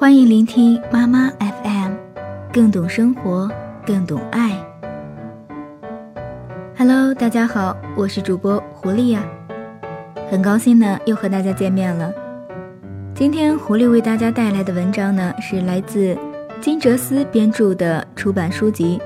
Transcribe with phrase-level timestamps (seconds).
[0.00, 1.92] 欢迎聆听妈妈 FM，
[2.50, 3.50] 更懂生活，
[3.84, 4.56] 更懂爱。
[6.74, 9.22] Hello，大家好，我是主播狐狸呀，
[10.30, 12.10] 很高兴呢又和大家见面了。
[13.14, 16.16] 今天狐狸为大家带来的文章呢，是来自
[16.62, 18.98] 金哲思编著的出版书籍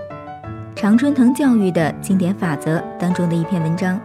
[0.80, 4.00] 《常春藤教育的经典法则》当中的一篇文章，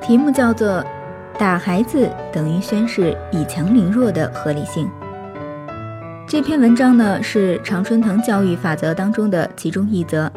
[0.00, 0.82] 题目叫做
[1.38, 4.88] “打孩子等于宣示以强凌弱的合理性”。
[6.32, 10.32] 这篇文章呢是常春藤教育法则当中的其中一则，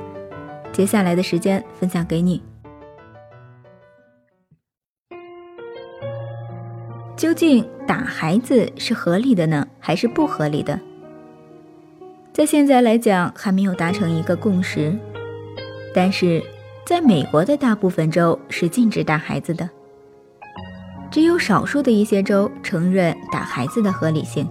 [0.74, 2.44] 接下来的时间分享给你。
[7.16, 10.78] 究竟打孩子是合理的呢，还是不合理的？
[12.34, 14.94] 在现在来讲还没有达成一个共识，
[15.94, 16.44] 但是
[16.86, 19.70] 在美国的大部分州是禁止打孩子的，
[21.10, 24.46] 只有少数的一些州承认打孩子的合理性。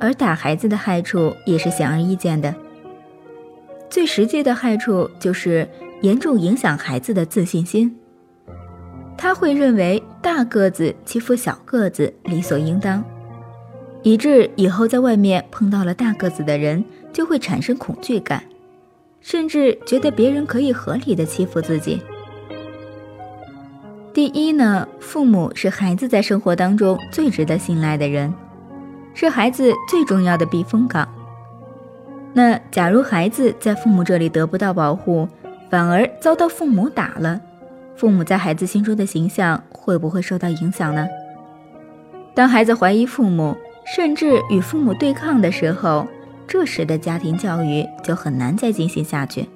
[0.00, 2.54] 而打孩子的害处也是显而易见的。
[3.88, 5.68] 最实际的害处就是
[6.02, 7.96] 严重影响孩子的自信心。
[9.16, 13.02] 他会认为大个子欺负小个子理所应当，
[14.02, 18.42] 以致以后在外面碰到了大个子的人就会产生恐惧感，
[19.20, 22.02] 甚至觉得别人可以合理的欺负自己。
[24.12, 28.32] 第一呢，父母是孩子在生活当中最值得信赖的人。
[29.18, 31.08] 是孩子最重要的避风港。
[32.34, 35.26] 那假如孩子在父母这里得不到保护，
[35.70, 37.40] 反而遭到父母打了，
[37.96, 41.08] 父母在孩子心中的形象会不会受到影响呢？
[42.34, 43.56] 当孩子怀疑父母，
[43.86, 46.06] 甚至与父母对抗的时候，
[46.46, 49.48] 这时的家庭教育就很难再进行下去。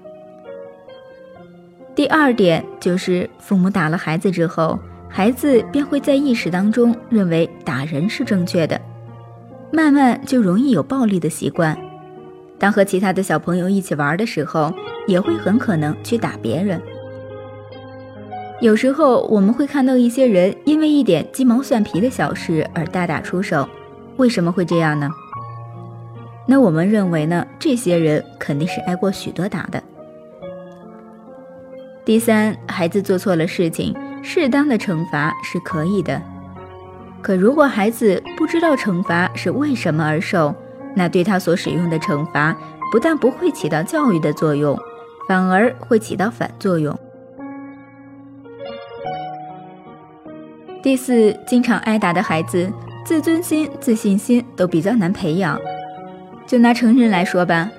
[1.95, 8.81] 第二点就是，父母打了孩子之后，孩子便会在意识当中认为打人是正确的。
[9.73, 11.77] 慢慢就容易有暴力的习惯，
[12.59, 14.73] 当和其他的小朋友一起玩的时候，
[15.07, 16.81] 也会很可能去打别人。
[18.61, 23.67] 有时候我们会看到一些人因为一点鸡毛蒜皮的小事而大打出手，
[24.17, 25.11] 为什么会这样呢？
[26.47, 29.83] 那我们认为呢，这些人肯定是挨过许多打的。
[32.05, 36.21] 第三，孩子做错了事情，适当的惩罚是可以的。
[37.23, 40.55] 可如果孩子不知道惩罚是为什么而受，
[40.97, 42.57] 那对他所使用的惩罚
[42.91, 44.79] 不但不会起到教育的作用，
[45.29, 46.99] 反而会起到反作用。
[50.83, 52.73] 第四，经常挨打的孩子，
[53.05, 55.61] 自尊心、自信心都比较难培养。
[56.47, 57.71] 就拿成人来说吧，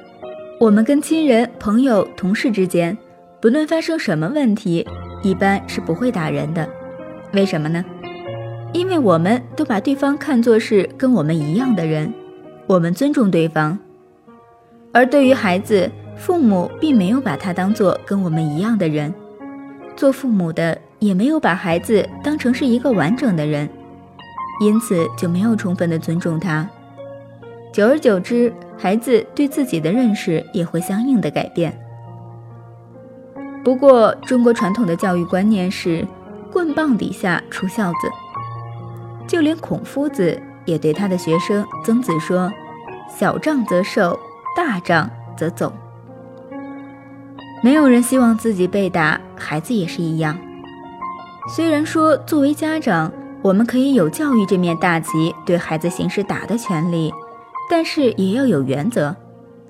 [0.60, 2.96] 我们跟亲人、朋友、同事之间，
[3.42, 4.88] 不论发生什么问题，
[5.24, 6.70] 一般是不会打人的。
[7.34, 7.84] 为什么呢？
[8.74, 12.14] 因为我们都把对方看作是跟我们一样的人，
[12.68, 13.78] 我们尊重对方。
[14.94, 19.14] 而对于孩子，父母并没有把他当做跟我们一样的人，
[19.96, 23.68] 做父母的也没有把孩子当成是一个完整的人，
[24.62, 26.68] 因此就没有充分的尊重他。
[27.74, 31.78] 久而久之，孩子对自己的认识也会相应的改变。
[33.64, 36.06] 不过，中国传统的教育观念是
[36.52, 37.98] “棍棒底下出孝子”。
[39.42, 42.54] 就连孔夫子也对他的学生曾子说
[43.10, 44.20] ：“小仗则受，
[44.56, 45.74] 大仗则走。”
[47.64, 50.38] 没有人希望自己被打，孩子也是一样。
[51.56, 57.12] 虽然说作为家长，我们可以有教育这面大旗对孩子行使打的权利，
[57.68, 59.16] 但是也要有原则，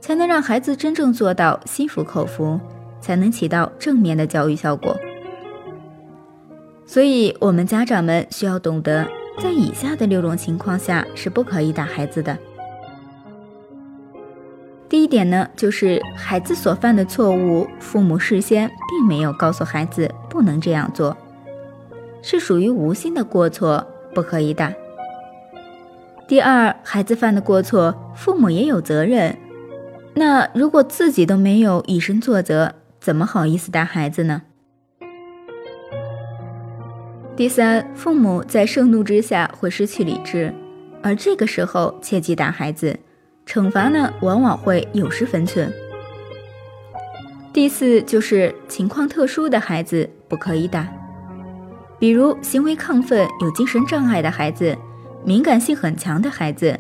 [0.02, 2.60] 才能让孩子真正做到心服口服，
[3.00, 4.94] 才能起到正面的教育效果。
[6.86, 9.08] 所以，我们家长们需要懂得。
[9.42, 12.38] 在以下的六种情况下是不可以打孩子的。
[14.88, 21.18] 第一点呢，就是孩子所犯的错误，父母事先并没有告诉孩子不能这样做，
[22.22, 23.84] 是属于无心的过错，
[24.14, 24.72] 不可以打。
[26.28, 29.36] 第二，孩子犯的过错，父母也有责任。
[30.14, 34.44] 那如果自己都没有以身作则，怎么好意思打孩子呢？
[37.42, 40.54] 第三，父母在盛怒之下会失去理智，
[41.02, 42.96] 而这个时候切忌打孩子，
[43.48, 45.74] 惩罚呢往往会有失分寸。
[47.52, 50.88] 第四，就是情况特殊的孩子不可以打，
[51.98, 54.78] 比如行为亢奋、有精神障碍的孩子，
[55.26, 56.80] 敏感性很强的孩子，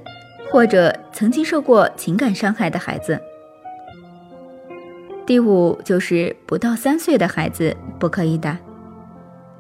[0.52, 3.20] 或者曾经受过情感伤害的孩子。
[5.26, 8.56] 第五，就是不到三岁的孩子不可以打。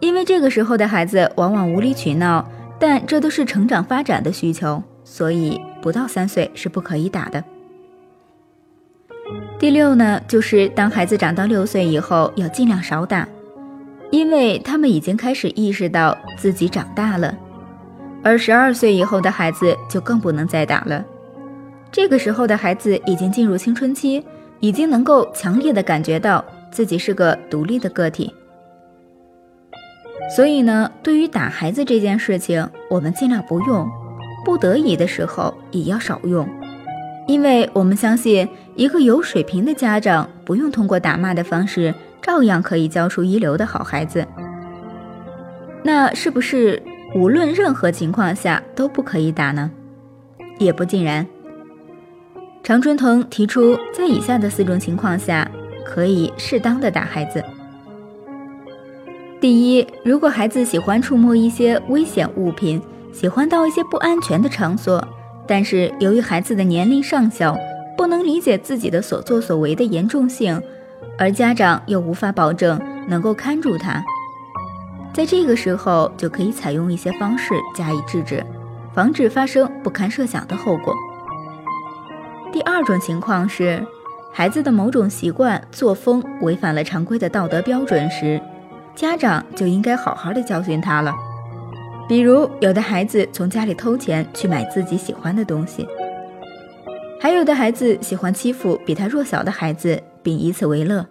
[0.01, 2.45] 因为这个时候的孩子往往无理取闹，
[2.79, 7.41] 但这都是成长发展的需求，所以不到三岁是不可以打的。
[9.59, 13.27] 第六呢，就是当孩子长到六岁以后，要尽量少打，
[14.09, 17.33] 因为他们已经开始意识到自己长大了。
[18.23, 21.05] 而十二岁以后的孩子就更不能再打了，
[21.91, 24.25] 这个时候的孩子已经进入青春期，
[24.59, 28.33] 已经能够强烈的感觉到自己是个独立的个体。
[30.35, 33.89] 所以呢，对于打孩子这件事情，我们尽量不用，
[34.45, 36.47] 不得已的时候也要少用，
[37.27, 44.25] 因为我们相信，一个有水平的家长不用通过打骂的方式，照样可以教出一流的好孩子。
[45.83, 46.81] 那是不是？
[47.13, 49.69] 无论任何情况下都不可以打呢，
[50.57, 51.27] 也不尽然。
[52.63, 55.45] 常春藤提出，在以下的四种情况下
[55.83, 57.43] 可以适当的打孩子。
[59.41, 62.79] 第一，如果孩子喜欢触摸一些危险物品，
[63.11, 65.03] 喜欢到一些不安全的场所，
[65.47, 67.57] 但是由于孩子的年龄尚小，
[67.97, 70.61] 不能理解自己的所作所为的严重性，
[71.17, 74.03] 而家长又无法保证能够看住他。
[75.11, 78.45] 在这个时候，就可以采用一些方式加以制止，
[78.93, 80.93] 防止发生不堪设想的后果。
[82.53, 83.83] 第二种情况是，
[84.31, 88.39] 孩子的某种习惯、作风违反了常规的道德标准时，
[88.95, 91.13] 家长就应该好好的教训他了。
[92.07, 95.87] 比如，有的孩子从家里偷钱去买自己喜欢的东西，
[97.19, 101.05] 还有的孩子喜欢欺负比他弱小的孩子，并以此为乐。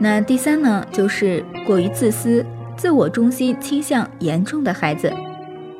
[0.00, 2.44] 那第三呢，就是过于自私、
[2.76, 5.12] 自我中心倾向严重的孩子，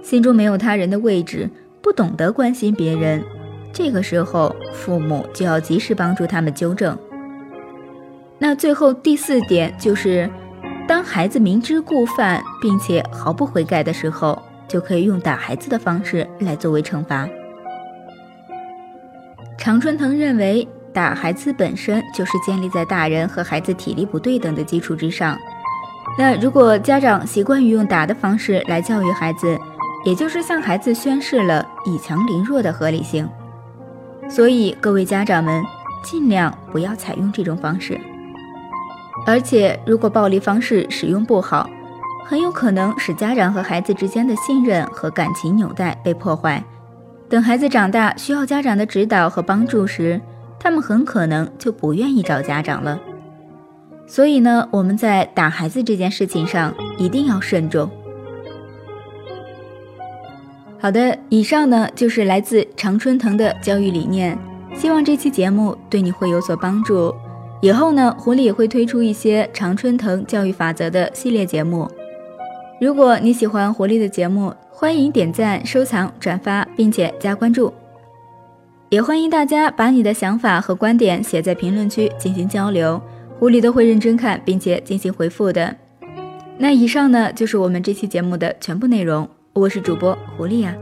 [0.02, 1.50] 心中没有他人的位置，
[1.82, 3.24] 不懂得关心别人。
[3.72, 6.96] 这个时候，父母就要及时帮助他们纠正。
[8.38, 10.31] 那最后第四点就是，
[10.87, 17.29] 当孩子明知故犯并且毫不悔改的时候，就可以用打孩子的方式来作为惩罚。
[19.58, 20.67] 常春藤认为。
[20.90, 25.38] 打孩子本身就是建立在大人和孩子体力不对等的基础之上。
[26.19, 29.56] 那如果家长习惯于用打的方式来教育孩子，
[30.05, 33.29] 也就是向孩子宣示了以强凌弱的合理性。
[34.29, 35.62] 所以各位家长们
[36.02, 38.00] 尽量不要采用这种方式。
[39.28, 41.69] 而且如果暴力方式使用不好，
[42.25, 46.64] 很有可能使家长和孩子之间的信任和感情纽带被破坏。
[47.28, 50.19] 等孩子长大需要家长的指导和帮助时，
[50.58, 52.98] 他们很可能就不愿意找家长了，
[54.06, 57.90] 所以呢，我们在打孩子这件事情上一定要慎重。
[60.80, 64.38] 好的，以上呢就是来自常春藤的教育理念，
[64.75, 67.14] 希望这期节目对你会有所帮助。
[67.60, 71.90] 以后呢，狐狸也会推出一些常春藤教育法则的系列节目。
[72.81, 77.72] 如果你喜欢狐狸的节目，欢迎点赞、收藏、转发，并且加关注。
[78.90, 83.02] 也欢迎大家把你的想法和观点写在评论区进行交流，
[83.38, 85.75] 狐狸都会认真看并且进行回复的。
[86.56, 90.75] 那以上呢就是我们这期节目的全部内容，我是主播狐狸呀，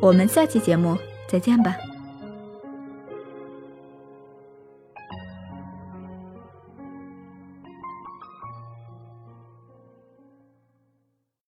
[0.00, 0.96] 我们下期节目
[1.28, 1.76] 再见吧。